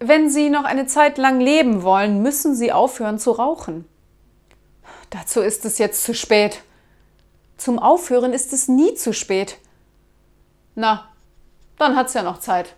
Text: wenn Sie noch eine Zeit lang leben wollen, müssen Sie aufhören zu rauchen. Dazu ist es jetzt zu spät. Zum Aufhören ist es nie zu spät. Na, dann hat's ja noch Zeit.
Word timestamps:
wenn 0.00 0.30
Sie 0.30 0.48
noch 0.48 0.64
eine 0.64 0.86
Zeit 0.86 1.18
lang 1.18 1.40
leben 1.40 1.82
wollen, 1.82 2.22
müssen 2.22 2.54
Sie 2.54 2.72
aufhören 2.72 3.18
zu 3.18 3.32
rauchen. 3.32 3.84
Dazu 5.10 5.40
ist 5.40 5.64
es 5.64 5.78
jetzt 5.78 6.04
zu 6.04 6.14
spät. 6.14 6.62
Zum 7.56 7.78
Aufhören 7.78 8.32
ist 8.32 8.52
es 8.52 8.68
nie 8.68 8.94
zu 8.94 9.12
spät. 9.12 9.58
Na, 10.74 11.10
dann 11.76 11.96
hat's 11.96 12.14
ja 12.14 12.22
noch 12.22 12.38
Zeit. 12.38 12.74